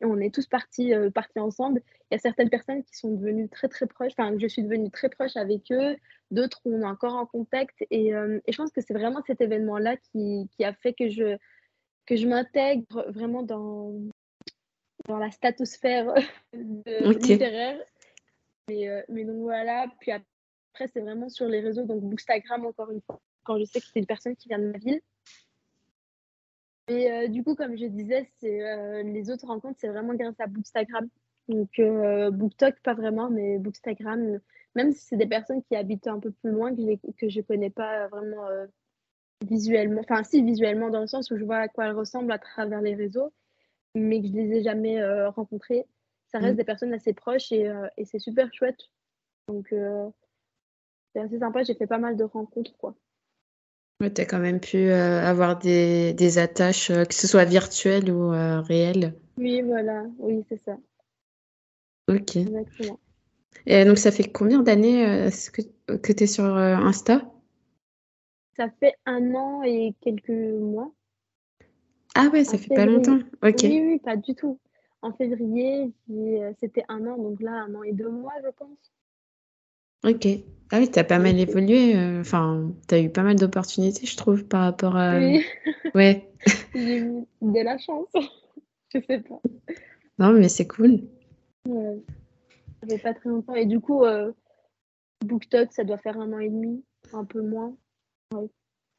[0.00, 1.82] Et on est tous partis, euh, partis ensemble.
[2.10, 4.90] Il y a certaines personnes qui sont devenues très très proches, enfin je suis devenue
[4.90, 5.96] très proche avec eux,
[6.30, 7.84] d'autres on est encore en contact.
[7.90, 11.08] Et, euh, et je pense que c'est vraiment cet événement-là qui, qui, a fait que
[11.08, 11.36] je,
[12.06, 13.94] que je m'intègre vraiment dans,
[15.06, 16.14] dans la statosphère
[16.52, 17.78] littéraire.
[18.68, 22.90] Mais, euh, mais, donc voilà, puis après c'est vraiment sur les réseaux, donc Bookstagram encore
[22.90, 25.00] une fois, quand je sais que c'est une personne qui vient de ma ville.
[26.88, 30.46] Et euh, du coup, comme je disais, euh, les autres rencontres, c'est vraiment grâce à
[30.46, 31.08] Bookstagram.
[31.48, 31.80] Donc,
[32.32, 34.38] BookTok, pas vraiment, mais Bookstagram,
[34.74, 37.70] même si c'est des personnes qui habitent un peu plus loin, que, que je connais
[37.70, 38.46] pas vraiment
[39.44, 42.38] visuellement, enfin, si, visuellement, dans le sens où je vois à quoi elles ressemblent à
[42.38, 43.32] travers les réseaux,
[43.96, 45.86] mais que je ne les ai jamais rencontrées.
[46.32, 46.56] Ça reste mmh.
[46.56, 48.80] des personnes assez proches et, et c'est super chouette.
[49.48, 49.74] Donc,
[51.12, 51.62] c'est assez sympa.
[51.62, 52.96] J'ai fait pas mal de rencontres, quoi
[54.10, 58.10] tu as quand même pu euh, avoir des, des attaches, euh, que ce soit virtuelles
[58.10, 59.14] ou euh, réelles.
[59.36, 60.76] Oui, voilà, oui, c'est ça.
[62.08, 62.36] Ok.
[62.36, 62.98] Exactement.
[63.66, 67.22] Et donc, ça fait combien d'années que, que tu es sur Insta?
[68.56, 70.92] Ça fait un an et quelques mois.
[72.14, 73.20] Ah ouais, ça fait pas longtemps.
[73.42, 73.60] Ok.
[73.62, 74.58] Oui, oui, pas du tout.
[75.02, 75.92] En février,
[76.60, 78.78] c'était un an, donc là, un an et deux mois, je pense.
[80.04, 80.26] Ok.
[80.70, 81.96] Ah oui, tu as pas mal évolué.
[81.96, 85.18] Euh, enfin, tu as eu pas mal d'opportunités, je trouve, par rapport à.
[85.18, 85.44] Oui.
[85.94, 86.30] Ouais.
[86.74, 88.08] J'ai eu de la chance.
[88.94, 89.40] je sais pas.
[90.18, 91.00] Non, mais c'est cool.
[91.68, 92.02] Ouais.
[92.80, 93.54] Ça fait pas très longtemps.
[93.54, 94.32] Et du coup, euh,
[95.24, 97.76] BookTok, ça doit faire un an et demi, un peu moins.
[98.34, 98.48] Ouais.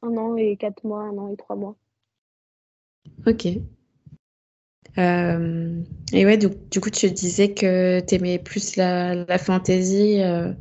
[0.04, 1.76] Un an et quatre mois, un an et trois mois.
[3.26, 3.48] Ok.
[4.98, 10.22] Euh, et ouais, du, du, coup, tu disais que tu aimais plus la, la fantasy.
[10.22, 10.52] Euh,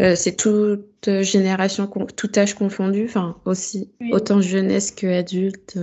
[0.00, 5.78] euh, c'est toute génération, tout âge confondu, enfin aussi autant jeunesse que adulte,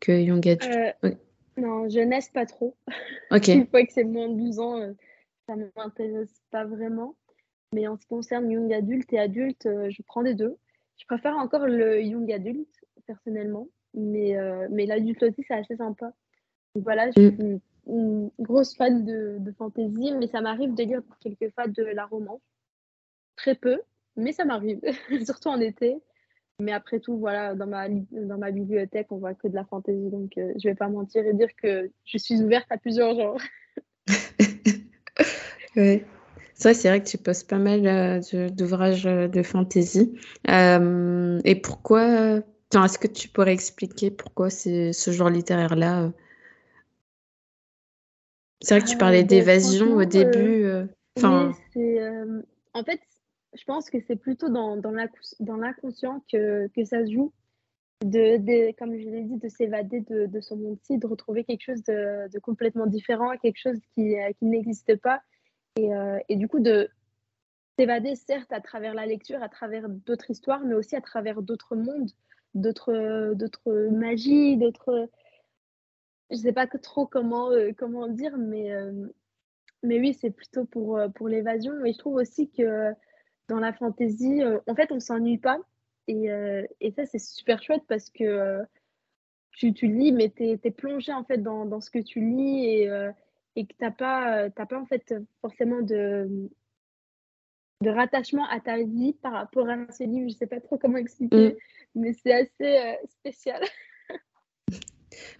[0.00, 0.94] que young adulte.
[1.04, 1.10] Euh,
[1.56, 2.76] non, jeunesse pas trop.
[3.30, 3.48] Ok.
[3.48, 4.92] Une fois que c'est moins de 12 ans, euh,
[5.46, 7.14] ça ne m'intéresse pas vraiment.
[7.72, 10.58] Mais en ce qui concerne young adulte et adulte, je prends les deux.
[10.98, 12.68] Je préfère encore le young adulte,
[13.06, 13.66] personnellement.
[13.94, 14.36] Mais,
[14.70, 16.12] mais l'adulte aussi, c'est assez sympa.
[16.74, 17.60] Voilà, je, mm.
[17.86, 22.40] une grosse fan de, de fantasy, mais ça m'arrive de lire quelquefois de la romance.
[23.36, 23.80] Très peu,
[24.16, 24.80] mais ça m'arrive,
[25.24, 25.96] surtout en été.
[26.60, 30.10] Mais après tout, voilà, dans ma, dans ma bibliothèque, on voit que de la fantaisie.
[30.10, 33.40] Donc, euh, je vais pas mentir et dire que je suis ouverte à plusieurs genres.
[35.76, 36.04] ouais.
[36.54, 40.14] C'est vrai, c'est vrai que tu poses pas mal euh, d'ouvrages euh, de fantaisie.
[40.46, 42.42] et pourquoi
[42.74, 46.12] Est-ce que tu pourrais expliquer pourquoi c'est ce genre littéraire-là
[48.62, 50.66] C'est vrai que tu parlais ben, d'évasion au début.
[51.16, 51.52] Enfin...
[52.74, 53.00] en fait,
[53.54, 57.32] je pense que c'est plutôt dans, dans l'inconscient que, que ça se joue.
[58.04, 61.62] De, de, comme je l'ai dit, de s'évader de, de, son monde-ci, de retrouver quelque
[61.62, 65.22] chose de, de, complètement différent, quelque chose qui, euh, qui n'existe pas.
[65.76, 66.88] Et, euh, et, du coup, de
[67.78, 71.76] s'évader, certes, à travers la lecture, à travers d'autres histoires, mais aussi à travers d'autres
[71.76, 72.10] mondes,
[72.54, 75.08] d'autres, d'autres magies, d'autres.
[76.32, 78.72] Je ne sais pas trop comment, euh, comment dire, mais,
[79.84, 81.84] mais oui, c'est plutôt pour, pour l'évasion.
[81.84, 82.92] Et je trouve aussi que
[83.48, 85.58] dans la fantaisie, euh, en fait, on s'ennuie pas.
[86.08, 88.62] Et, euh, et ça, c'est super chouette parce que euh,
[89.52, 92.64] tu, tu, lis, mais tu es, plongé en fait dans, dans, ce que tu lis
[92.66, 93.10] et,
[93.56, 96.50] et que tu n'as pas, pas en fait forcément de,
[97.82, 100.30] de rattachement à ta vie par rapport à ce livre.
[100.30, 102.00] Je sais pas trop comment expliquer, mm.
[102.00, 103.62] mais c'est assez spécial.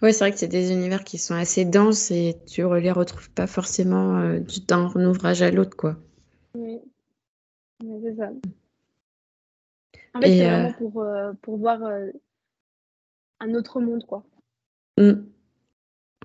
[0.03, 2.91] Oui, c'est vrai que c'est des univers qui sont assez denses et tu ne les
[2.91, 4.21] retrouves pas forcément
[4.67, 5.97] d'un ouvrage à l'autre, quoi.
[6.55, 6.81] Oui
[8.01, 8.29] c'est ça.
[10.13, 12.07] En fait, c'est vraiment euh, pour, euh, pour voir euh,
[13.39, 14.23] un autre monde, quoi.
[14.97, 15.13] Mmh.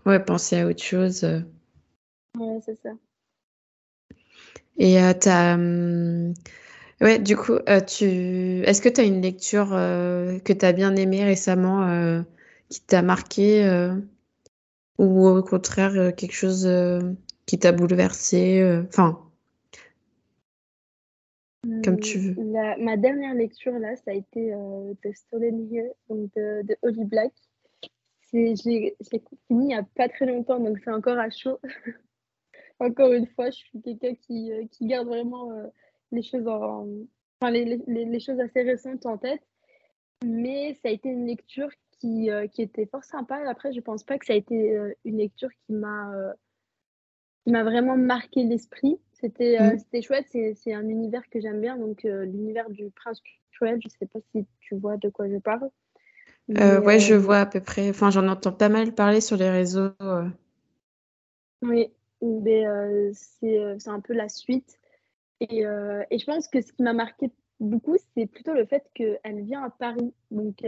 [0.07, 1.25] Ouais, penser à autre chose.
[2.37, 2.91] Ouais, c'est ça.
[4.77, 5.57] Et t'as.
[5.57, 6.35] Mmh,
[7.01, 8.05] ouais, du coup, tu...
[8.05, 12.25] est-ce que tu as une lecture que tu as bien aimée récemment,
[12.69, 13.91] qui t'a marqué,
[14.99, 16.69] ou au contraire, quelque chose
[17.47, 19.29] qui t'a bouleversé Enfin,
[21.85, 22.35] comme tu veux.
[22.79, 27.33] ma dernière lecture, là, ça a été euh, The Stolen Year donc de, Holly Black.
[28.33, 28.95] Je l'ai fini
[29.51, 31.59] il n'y a pas très longtemps, donc c'est encore à chaud.
[32.79, 35.67] encore une fois, je suis quelqu'un qui, euh, qui, garde vraiment euh,
[36.13, 36.87] les, choses en,
[37.41, 39.43] enfin, les, les, choses assez récentes en tête.
[40.25, 43.37] Mais ça a été une lecture qui, euh, qui était fort sympa.
[43.49, 46.13] Après, je pense pas que ça a été une lecture qui m'a
[47.49, 48.99] m'a vraiment marqué l'esprit.
[49.13, 50.03] C'était euh, mm.
[50.03, 54.07] chouette, c'est un univers que j'aime bien, donc euh, l'univers du prince chouette, je sais
[54.07, 55.69] pas si tu vois de quoi je parle.
[56.57, 59.51] Euh, ouais, je vois à peu près, enfin j'en entends pas mal parler sur les
[59.51, 59.91] réseaux.
[61.63, 62.65] Oui, mais
[63.13, 64.79] c'est un peu la suite.
[65.41, 69.42] Et, et, je pense que ce qui m'a marqué beaucoup, c'est plutôt le fait qu'elle
[69.42, 70.12] vient à Paris.
[70.31, 70.64] Donc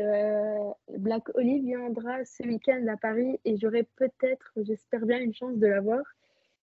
[0.98, 5.66] Black Olive viendra ce week-end à Paris et j'aurai peut-être, j'espère bien, une chance de
[5.66, 6.02] la voir.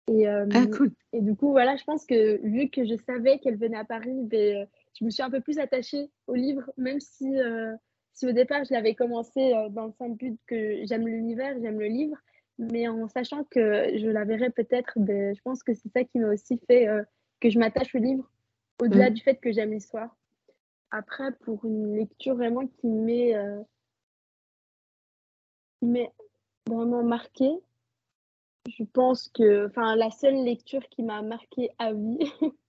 [0.08, 0.90] Et, euh, ah, cool.
[1.12, 4.22] et du coup, voilà, je pense que vu que je savais qu'elle venait à Paris,
[4.24, 4.64] ben, euh,
[4.98, 7.72] je me suis un peu plus attachée au livre, même si, euh,
[8.12, 11.87] si au départ je l'avais commencé dans le simple but que j'aime l'univers, j'aime le
[11.87, 12.16] livre,
[12.58, 16.18] mais en sachant que je la verrais peut-être, ben, je pense que c'est ça qui
[16.18, 16.88] m'a aussi fait
[17.40, 18.28] que je m'attache au livre,
[18.80, 19.14] au-delà mm.
[19.14, 20.16] du fait que j'aime l'histoire.
[20.90, 23.35] Après, pour une lecture vraiment qui m'est
[26.68, 27.52] vraiment marquée,
[28.68, 32.18] je pense que enfin, la seule lecture qui m'a marquée à vie,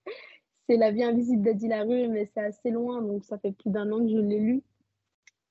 [0.70, 3.92] c'est La vie invisible d'Adi Larue, mais c'est assez loin, donc ça fait plus d'un
[3.92, 4.64] an que je l'ai lu.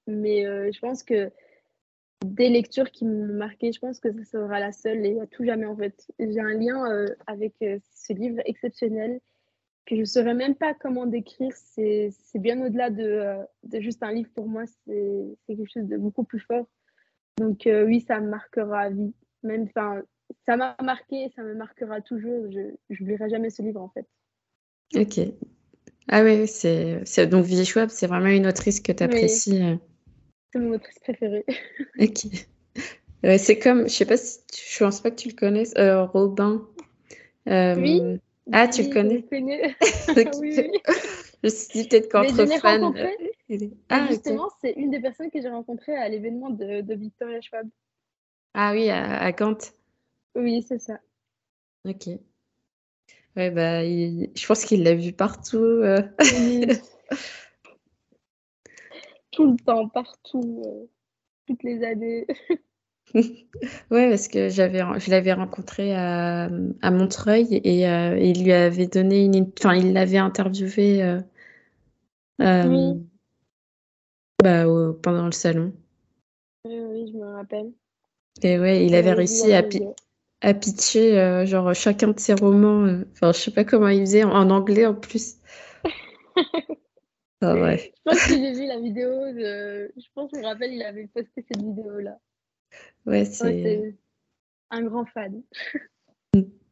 [0.06, 1.30] Mais euh, je pense que
[2.24, 5.44] des lectures qui m'ont marqué, je pense que ça sera la seule et à tout
[5.44, 6.10] jamais en fait.
[6.18, 9.20] J'ai un lien euh, avec euh, ce livre exceptionnel
[9.86, 11.52] que je ne saurais même pas comment décrire.
[11.54, 16.24] C'est bien au-delà de, de, juste un livre pour moi, c'est quelque chose de beaucoup
[16.24, 16.66] plus fort.
[17.38, 19.14] Donc oui, ça me marquera à vie.
[19.42, 22.50] Même, ça m'a marqué, ça me marquera toujours.
[22.50, 24.06] Je n'oublierai jamais ce livre en fait.
[24.94, 25.20] Ok.
[26.08, 29.62] Ah oui, c'est donc Schwab, c'est vraiment une autrice que tu apprécies.
[29.62, 29.76] Euh.
[30.52, 31.44] C'est mon autrice préférée.
[32.00, 32.26] ok.
[33.38, 36.66] c'est comme, je sais pas si, je pense pas que tu le connais, euh, Robin.
[37.48, 38.02] Euh, oui.
[38.50, 39.20] Ah, tu le connais.
[39.20, 39.76] Je connais.
[40.40, 40.56] oui,
[41.44, 42.94] Je suis peut-être qu'entre fans.
[43.88, 47.68] Ah, justement, c'est une des personnes que j'ai rencontrées à l'événement de, de Victoria Schwab.
[48.54, 49.58] Ah oui, à, à Gand.
[50.34, 50.98] Oui, c'est ça.
[51.86, 52.08] Ok.
[53.36, 55.56] Ouais, bah, je pense qu'il l'a vu partout.
[55.58, 56.02] Euh.
[59.30, 60.86] Tout le temps, partout, euh,
[61.46, 62.26] toutes les années.
[63.90, 66.48] ouais, parce que j'avais, je l'avais rencontré à,
[66.80, 71.18] à Montreuil et euh, il lui avait donné une, enfin, il l'avait interviewé
[72.38, 73.06] oui.
[74.42, 74.64] bah,
[75.02, 75.72] pendant le salon.
[76.64, 77.72] Oui, oui, je me rappelle.
[78.42, 79.62] Et ouais, il avait réussi à,
[80.40, 82.86] à pitcher euh, genre chacun de ses romans.
[82.86, 85.36] euh, Enfin, je sais pas comment il faisait en, en anglais en plus.
[87.44, 87.92] Ah ouais.
[87.96, 89.92] Je pense que j'ai vu la vidéo de...
[89.96, 92.12] Je pense que je me rappelle, il avait posté cette vidéo-là.
[92.12, 92.31] Ouais,
[93.06, 93.94] Ouais, c'est.
[94.70, 95.42] un grand fan.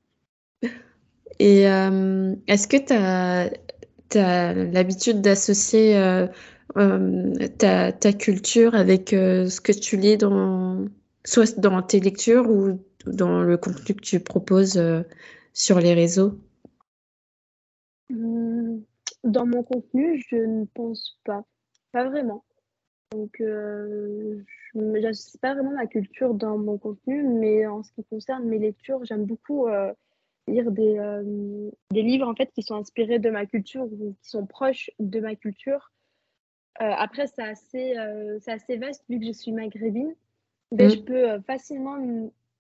[1.41, 6.27] Et euh, est-ce que tu as, l'habitude d'associer euh,
[6.77, 10.85] euh, ta, ta culture avec ce que tu lis dans,
[11.25, 14.83] soit dans tes lectures ou dans le contenu que tu proposes
[15.55, 16.39] sur les réseaux?
[18.11, 18.83] Hum,
[19.25, 21.45] Dans mon contenu, je ne pense pas.
[21.93, 22.45] Pas vraiment.
[23.13, 24.41] Donc, euh,
[24.73, 28.59] je n'associe pas vraiment ma culture dans mon contenu, mais en ce qui concerne mes
[28.59, 29.93] lectures, j'aime beaucoup euh,
[30.47, 34.31] lire des, euh, des livres en fait qui sont inspirés de ma culture ou qui
[34.31, 35.91] sont proches de ma culture.
[36.81, 37.97] Euh, après, c'est assez,
[38.47, 40.15] assez vaste vu que je suis maghrébine.
[40.71, 40.91] Ben, Mm.
[40.91, 41.99] je peux facilement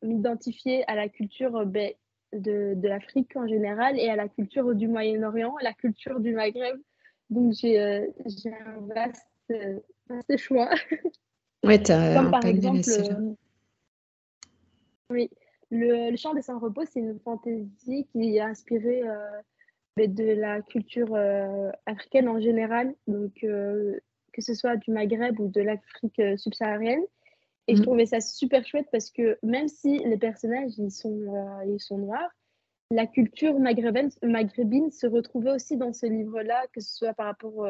[0.03, 1.93] m'identifier à la culture ben,
[2.33, 6.35] de, de l'Afrique en général et à la culture du Moyen-Orient, à la culture du
[6.35, 6.77] Maghreb.
[7.31, 9.29] Donc, j'ai j'ai un vaste,
[10.11, 10.71] vaste choix.
[11.65, 13.35] Ouais, tu as Comme par exemple, euh,
[15.11, 15.31] oui,
[15.71, 19.41] le, le Chant des Sans-Repos, c'est une fantaisie qui est inspirée euh,
[19.97, 23.99] ben, de la culture euh, africaine en général, donc euh,
[24.33, 27.03] que ce soit du Maghreb ou de l'Afrique subsaharienne.
[27.67, 27.85] Et je Mm.
[27.85, 32.31] trouvais ça super chouette parce que même si les personnages ils sont, ils sont noirs,
[32.91, 37.69] la culture maghrébine, maghrébine se retrouvait aussi dans ce livre-là, que ce soit par rapport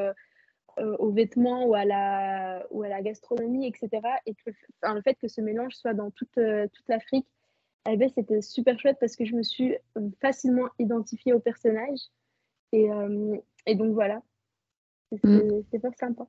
[0.80, 3.88] euh, euh, aux vêtements ou à la, ou à la gastronomie, etc.
[4.26, 4.50] Et que,
[4.82, 7.26] enfin, le fait que ce mélange soit dans toute, euh, toute l'Afrique,
[7.88, 9.76] eh ben, c'était super chouette parce que je me suis
[10.20, 11.98] facilement identifiée au personnage.
[12.72, 14.22] Et, euh, et donc voilà,
[15.10, 15.62] c'est Mm.
[15.70, 16.26] c'est fort sympa.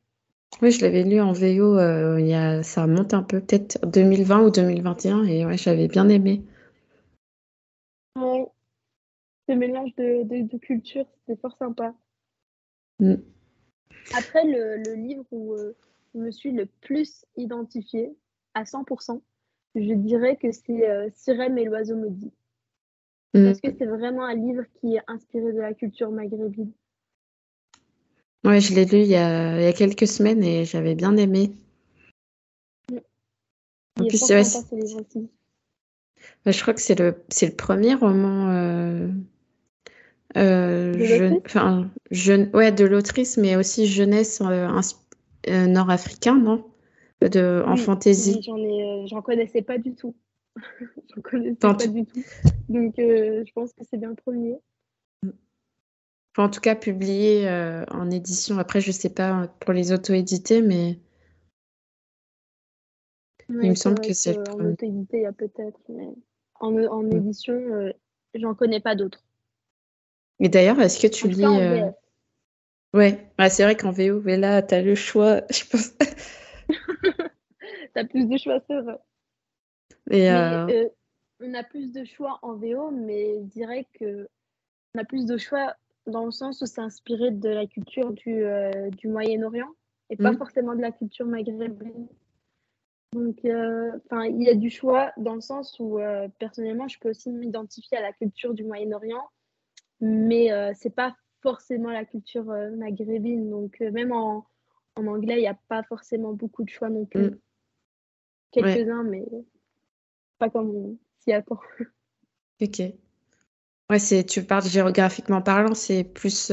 [0.61, 3.79] Oui, je l'avais lu en VO, euh, il y a, ça remonte un peu, peut-être
[3.87, 6.43] 2020 ou 2021, et ouais, j'avais bien aimé.
[8.17, 8.45] Ouais,
[9.47, 11.93] ce mélange de, de, de cultures, c'était fort sympa.
[12.99, 13.15] Mm.
[14.15, 15.75] Après, le, le livre où euh,
[16.13, 18.13] je me suis le plus identifiée
[18.53, 19.21] à 100%,
[19.75, 22.31] je dirais que c'est euh, Sirène et l'oiseau maudit.
[23.33, 23.45] Mm.
[23.45, 26.71] Parce que c'est vraiment un livre qui est inspiré de la culture maghrébine.
[28.43, 31.15] Ouais, je l'ai lu il y a, il y a quelques semaines et j'avais bien
[31.15, 31.51] aimé.
[32.91, 32.95] En
[34.03, 34.35] Il est plus, c'est-
[36.45, 39.07] ouais, je crois que c'est le, le premier roman euh,
[40.37, 41.89] euh, enfin,
[42.53, 44.67] ouais, de l'autrice, mais aussi jeunesse euh,
[45.49, 46.65] euh, nord-africain, non?
[47.21, 50.15] De, en Oui, oui, j'en ai, j'en connaissais pas du tout.
[51.15, 52.23] J'en connaissais En pas du tout.
[52.67, 54.57] Donc, euh, je pense que c'est bien le premier.
[55.23, 57.47] enfin, en tout cas, publié
[57.91, 58.57] en édition.
[58.57, 60.99] Après, je sais pas pour les auto-édités, mais
[63.49, 64.71] il me semble que c'est premier.
[64.71, 66.09] auto-édité, il y a peut-être, mais
[66.59, 67.93] en, en édition,
[68.33, 69.23] j'en connais pas d'autres.
[70.41, 71.43] Et d'ailleurs, est-ce que tu En lis...
[71.45, 71.91] euh.
[72.93, 75.93] Ouais, Ouais, c'est vrai qu'en VO, mais là, tu as le choix, je pense.
[77.93, 78.97] T'as plus de choix, c'est vrai.
[80.09, 80.89] Et Mais euh, euh,
[81.41, 84.27] on a plus de choix en VO, mais je dirais que
[84.95, 85.75] on a plus de choix
[86.07, 89.69] dans le sens où c'est inspiré de la culture du, euh, du Moyen-Orient
[90.09, 92.07] et pas mm, forcément de la culture maghrébine.
[93.13, 95.99] Donc, enfin, il y a du choix dans le sens où
[96.39, 99.29] personnellement, je peux aussi m'identifier à la culture du Moyen-Orient,
[100.01, 103.49] mais euh, c'est pas forcément la culture euh, maghrébine.
[103.49, 104.45] Donc, euh, même en,
[104.95, 107.29] en anglais, il n'y a pas forcément beaucoup de choix non plus.
[107.29, 107.41] mm,
[108.59, 109.25] ouais, Quelques-uns, mais
[110.39, 111.59] pas comme on s'y attend.
[112.61, 112.93] ok.
[113.89, 116.51] Ouais, c'est, tu parles géographiquement parlant, c'est plus...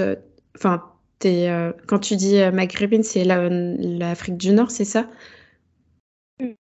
[0.57, 0.83] Enfin,
[1.25, 5.09] euh, quand tu dis euh, maghrébine, c'est la- l'Afrique du Nord, c'est ça?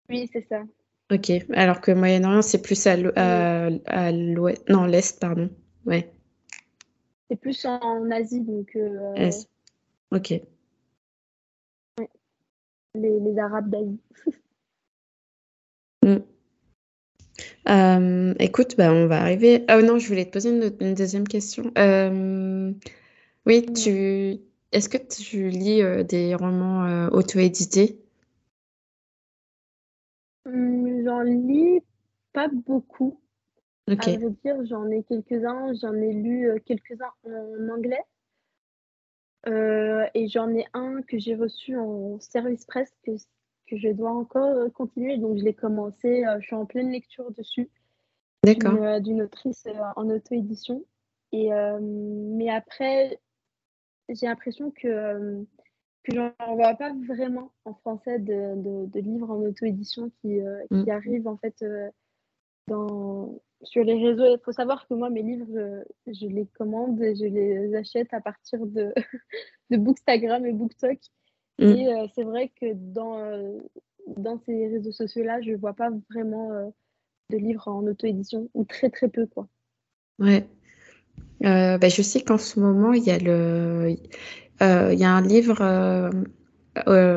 [0.08, 0.62] Oui, c'est ça.
[1.10, 4.68] Ok, alors que Moyen-Orient, c'est plus à l'ouest...
[4.68, 5.50] Non, l'Est, pardon.
[5.86, 6.12] Ouais,
[7.30, 9.30] C'est plus en Asie, donc euh.
[10.10, 10.30] Ok.
[12.94, 14.00] les, les Arabes d'Asie.
[16.04, 16.18] Mm.
[17.68, 19.64] Euh, écoute, bah, on va arriver...
[19.68, 21.72] Ah non, je voulais te poser une, une deuxième question.
[21.76, 22.72] Euh,
[23.46, 23.72] Oui, Ouais.
[23.72, 24.40] tu...
[24.70, 28.00] Est-ce que tu lis des romans auto-édités?
[30.46, 31.80] Hum, J'en lis
[32.32, 33.20] pas beaucoup.
[33.90, 34.08] Ok.
[34.08, 35.72] À vrai dire, j'en ai quelques-uns.
[35.80, 38.02] J'en ai lu euh, quelques-uns en anglais.
[39.46, 43.12] Euh, et j'en ai un que j'ai reçu en service presse que,
[43.66, 45.16] que je dois encore euh, continuer.
[45.18, 46.24] Donc, je l'ai commencé.
[46.40, 47.68] je suis en pleine lecture dessus
[48.44, 49.00] d'une D'accord.
[49.00, 50.84] d'une autrice en auto-édition.
[51.32, 53.20] Et, euh, mais après,
[54.08, 55.44] j'ai l'impression que,
[56.04, 60.64] que j'en vois pas vraiment en français de, de, de livres en auto-édition qui, euh,
[60.70, 60.84] Mm.
[60.84, 61.90] qui arrivent en fait euh,
[62.66, 64.24] dans, sur les réseaux.
[64.24, 68.20] Il faut savoir que moi, mes livres, je, les commande et je les achète à
[68.20, 68.92] partir de,
[69.70, 70.98] de Bookstagram et BookTok.
[71.58, 71.64] Mm.
[71.64, 73.58] Et euh, c'est vrai que dans, euh,
[74.16, 76.66] dans ces réseaux sociaux-là, je ne vois pas vraiment euh,
[77.30, 79.26] de livres en auto-édition, ou très très peu.
[79.26, 79.48] Quoi.
[80.18, 80.46] Ouais.
[81.40, 83.96] Bah, je sais qu'en ce moment, il y a le.
[84.60, 86.10] Il y a un livre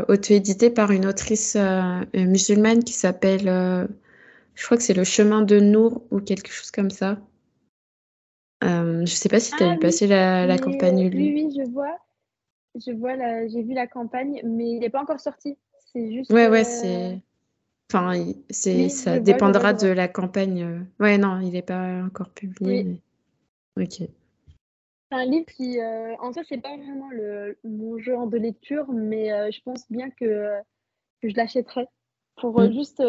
[0.10, 1.58] auto-édité par une autrice
[2.14, 3.88] musulmane qui s'appelle
[4.62, 7.18] je crois que c'est le chemin de Nour ou quelque chose comme ça.
[8.64, 11.10] Euh, je sais pas si tu as vu ah passer la, campagne.
[11.12, 11.98] oui, oui, je vois.
[12.76, 13.16] Je vois,
[13.48, 15.58] j'ai vu la campagne, mais il n'est pas encore sorti.
[15.92, 16.32] C'est juste.
[16.32, 17.20] Ouais, ouais, c'est.
[17.92, 18.14] Enfin,
[18.52, 20.62] c'est, ça dépendra de la campagne.
[20.62, 20.80] Euh.
[21.00, 23.02] Ouais, non, il n'est pas encore publié.
[23.78, 23.94] Ok.
[23.94, 24.10] C'est
[25.10, 29.52] un livre qui, euh, en soi, c'est pas vraiment le, mon genre de lecture, mais
[29.52, 30.60] je pense bien que,
[31.20, 31.88] que je l'achèterai
[32.36, 32.74] pour mm.
[32.74, 33.02] juste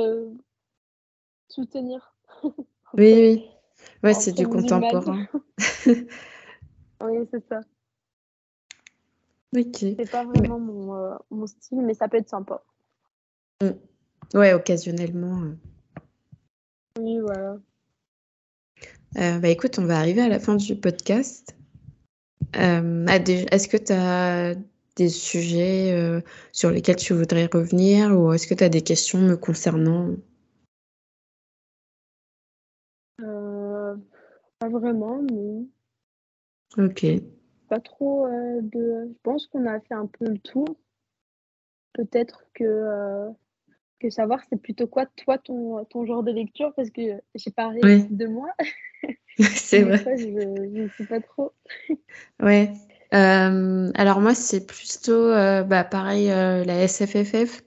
[1.52, 2.14] soutenir.
[2.44, 2.52] oui,
[2.94, 3.48] oui.
[4.02, 5.26] Ouais, c'est du contemporain.
[5.86, 7.60] oui, c'est ça.
[9.56, 9.76] Ok.
[9.80, 12.62] C'est pas vraiment mon, euh, mon, style, mais ça peut être sympa.
[13.62, 13.70] Mm.
[14.34, 15.42] Ouais, occasionnellement.
[15.42, 15.54] Euh.
[16.98, 17.58] Oui, voilà.
[19.18, 21.54] Euh, bah écoute, on va arriver à la fin du podcast.
[22.54, 24.54] est-ce que tu as
[24.96, 29.36] des sujets sur lesquels tu voudrais revenir ou est-ce que tu as des questions me
[29.36, 30.16] concernant
[34.62, 35.64] Pas vraiment, mais.
[36.82, 37.06] Ok.
[37.68, 39.08] Pas trop euh, de.
[39.08, 40.66] Je pense qu'on a fait un peu le tour.
[41.94, 43.30] Peut-être que, euh,
[44.00, 47.80] que savoir c'est plutôt quoi, toi, ton, ton genre de lecture, parce que j'ai parlé
[48.10, 48.48] de moi.
[49.38, 49.98] c'est vrai.
[50.18, 51.52] je ne sais pas trop.
[52.42, 52.72] ouais.
[53.14, 57.62] Euh, alors, moi, c'est plutôt bah, pareil, la SFFF.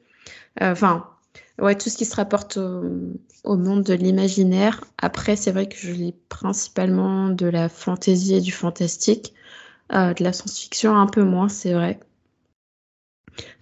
[0.59, 1.14] Enfin,
[1.59, 4.83] Ouais, tout ce qui se rapporte au, monde de l'imaginaire.
[4.97, 9.33] Après, c'est vrai que je lis principalement de la fantaisie et du fantastique.
[9.93, 11.99] Euh, de la science-fiction un peu moins, c'est vrai.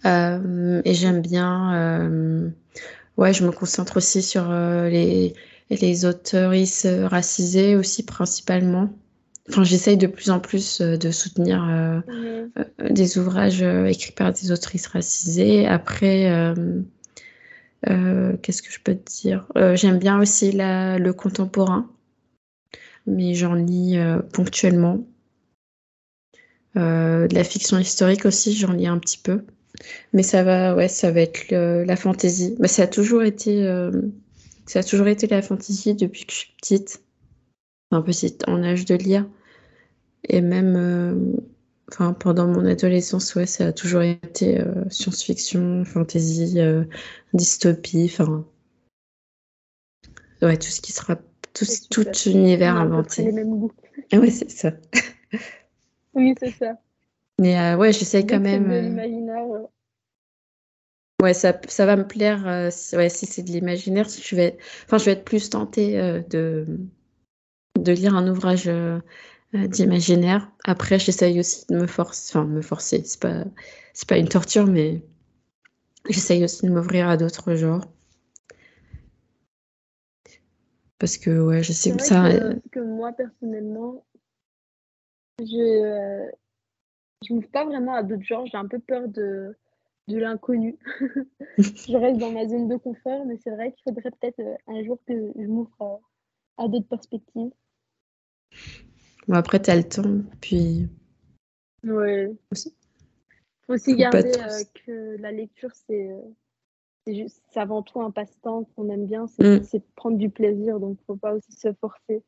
[0.06, 1.76] Euh, et j'aime bien.
[1.76, 2.50] Euh,
[3.18, 5.36] ouais, je me concentre aussi sur les,
[5.70, 8.90] les auteuristes racisés aussi, principalement.
[9.50, 12.92] Enfin, j'essaye de plus en plus de soutenir mmh.
[12.92, 15.68] des ouvrages écrits par des autrices racisées.
[15.68, 16.56] Après,
[17.90, 19.48] euh, qu'est-ce que je peux te dire?
[19.58, 21.90] Euh, J'aime bien aussi le contemporain,
[23.06, 25.06] mais j'en lis euh, ponctuellement.
[26.76, 29.44] de la fiction historique aussi, j'en lis un petit peu.
[30.14, 32.56] Mais ça va, ouais, ça va être la fantaisie.
[32.60, 33.66] Mais ça a toujours été,
[34.66, 37.04] ça a toujours été la fantaisie depuis que je suis petite,
[37.92, 38.12] un peu
[38.48, 39.28] en âge de lire.
[40.30, 41.36] Et même
[41.94, 46.86] Enfin, pendant mon adolescence, ouais, ça a toujours été euh, science-fiction, fantasy, euh,
[47.34, 48.44] dystopie, enfin,
[50.42, 51.18] ouais, tout ce qui sera,
[51.54, 53.26] tout, tout univers inventé.
[53.26, 53.72] les mêmes goûts.
[54.12, 54.72] Ah ouais, c'est ça.
[56.16, 56.80] oui, c'est ça.
[57.40, 58.72] Mais euh, ouais, j'essaye quand même.
[58.72, 59.46] L'imaginaire.
[61.22, 62.72] Ouais, ça, ça va me plaire.
[62.72, 66.24] si, ouais, si c'est de l'imaginaire, si je vais, enfin, je vais être plus tentée
[66.32, 66.66] de
[67.80, 69.00] de lire un ouvrage euh,
[69.54, 70.52] d'imaginaire.
[70.66, 73.46] Après, j'essaye aussi de me forcer, enfin me forcer, c'est pas,
[73.94, 75.04] c'est pas une torture, mais
[76.10, 77.86] j'essaye aussi de m'ouvrir à d'autres genres.
[81.00, 82.30] Parce que ouais, je sais que ça.
[82.32, 84.06] Que, que, moi personnellement,
[85.40, 86.32] je euh,
[87.28, 88.46] je m'ouvre pas vraiment à d'autres genres.
[88.46, 89.56] J'ai un peu peur de
[90.08, 90.78] de l'inconnu.
[91.58, 94.84] je reste dans ma zone de confort, mais c'est vrai qu'il faudrait peut-être euh, un
[94.84, 96.02] jour que je m'ouvre
[96.58, 97.52] à d'autres perspectives.
[99.28, 100.88] Bon, après, tu as le temps, puis.
[101.84, 102.32] Ouais.
[102.52, 102.74] Aussi.
[103.66, 108.90] Faut aussi garder euh, que la lecture, c'est euh, juste, avant tout un passe-temps qu'on
[108.90, 109.82] aime bien, c'est mm.
[109.96, 112.24] prendre du plaisir, donc faut pas aussi se forcer.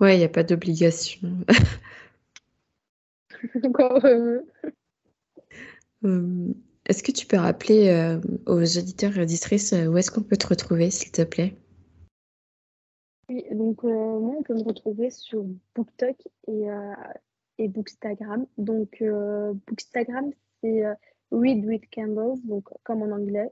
[0.00, 1.30] Ouais, il n'y a pas d'obligation.
[3.62, 4.40] Euh,
[6.86, 10.90] est-ce que tu peux rappeler aux auditeurs et auditrices où est-ce qu'on peut te retrouver,
[10.90, 11.54] s'il te plaît?
[13.28, 15.44] Oui, donc euh, moi, on peut me retrouver sur
[15.74, 16.16] BookTok
[16.48, 16.94] et, euh,
[17.58, 18.46] et Bookstagram.
[18.58, 20.84] Donc, euh, Bookstagram, c'est
[21.30, 23.50] Read with Candles, donc comme en anglais,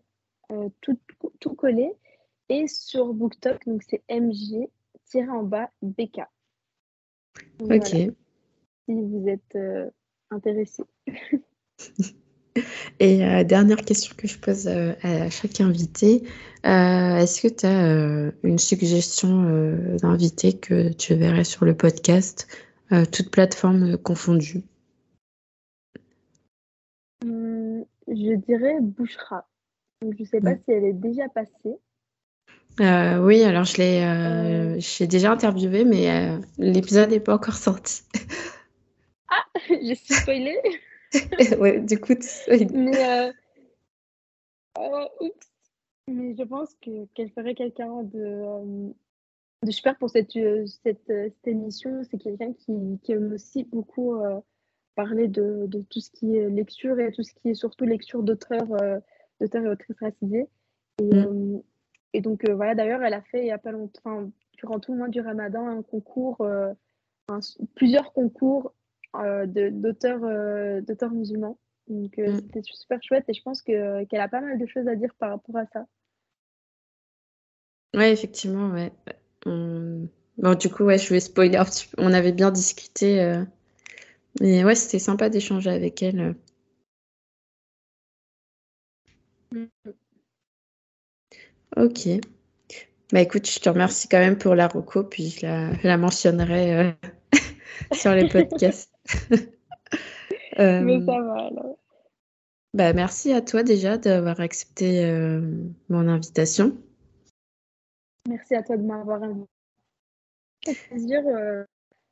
[0.80, 0.98] tout,
[1.40, 1.92] tout collé.
[2.48, 4.68] Et sur BookTok, donc c'est MG
[5.06, 6.20] tiré en bas BK.
[7.60, 7.86] ok.
[7.86, 8.12] Si
[8.88, 9.58] vous êtes
[10.30, 10.82] intéressé.
[13.00, 16.22] Et euh, dernière question que je pose euh, à chaque invité,
[16.66, 22.46] euh, est-ce que tu as une suggestion d'invité que tu verrais sur le podcast,
[23.10, 24.62] toute plateforme confondue
[27.24, 29.48] hum, Je dirais Bouchra.
[30.02, 31.78] je ne sais pas si elle est déjà passée.
[32.78, 38.02] oui, alors je l'ai j'ai déjà interviewé, mais l'épisode n'est pas encore sorti.
[39.28, 40.56] ah, j'ai spoilé.
[41.58, 42.14] ouais, du coup,
[42.48, 43.32] mais,
[46.08, 48.92] mais je pense que qu'elle ferait quelqu'un de
[49.62, 52.02] de super pour cette, euh, cette, euh, cette émission.
[52.10, 54.40] C'est quelqu'un qui, qui, aime aussi beaucoup euh,
[54.94, 58.22] parler de, de, tout ce qui est lecture et tout ce qui est surtout lecture
[58.22, 58.68] d'auteurs
[59.40, 60.48] d'auteurs et autrices racisées.
[60.98, 61.62] Et, mm.
[62.12, 64.98] et donc, voilà, d'ailleurs, elle a fait il n'y a pas longtemps, durant tout le
[64.98, 66.46] mois du ramadan, un concours,
[67.74, 68.74] plusieurs concours
[69.14, 71.58] d'auteurs d'auteurs musulmans.
[71.88, 72.36] Donc, mm.
[72.36, 75.30] c'était super chouette et je pense qu'elle a pas mal de choses à dire par
[75.30, 75.86] rapport à ça.
[77.94, 78.92] Ouais, effectivement, ouais.
[80.38, 81.60] Bon, du coup, ouais, je vais spoiler
[81.98, 83.20] On avait bien discuté.
[83.20, 83.44] Euh,
[84.40, 86.34] mais ouais, c'était sympa d'échanger avec elle.
[91.76, 92.08] Ok.
[93.12, 96.92] Bah écoute, je te remercie quand même pour la reco, puis je la, mentionnerai euh,
[97.92, 98.91] sur les podcasts.
[100.58, 101.78] mais ça va alors.
[102.74, 105.40] Bah, merci à toi déjà d'avoir accepté euh,
[105.90, 106.76] mon invitation.
[108.28, 109.48] Merci à toi de m'avoir invité.
[110.64, 111.64] C'est un plaisir euh,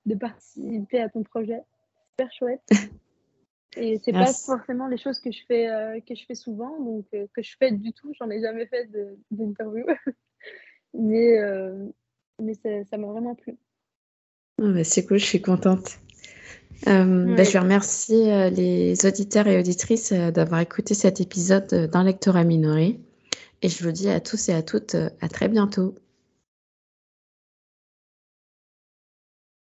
[0.06, 1.62] de participer à ton projet.
[2.10, 2.70] Super chouette.
[3.76, 7.06] Et c'est pas forcément les choses que je fais euh, que je fais souvent, donc
[7.14, 8.12] euh, que je fais du tout.
[8.18, 8.90] J'en ai jamais fait
[9.30, 9.86] d'interview,
[10.94, 11.38] mais
[12.42, 13.56] mais ça m'a vraiment plu.
[14.60, 16.00] Ah bah, c'est cool, je suis contente.
[16.86, 23.00] Bah, je remercie les auditeurs et auditrices d'avoir écouté cet épisode d'un lectorat minoré.
[23.62, 25.94] Et je vous dis à tous et à toutes à très bientôt.